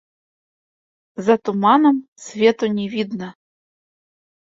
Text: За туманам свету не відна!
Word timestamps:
За 1.27 1.35
туманам 1.49 1.97
свету 2.27 2.65
не 2.79 2.85
відна! 2.95 3.29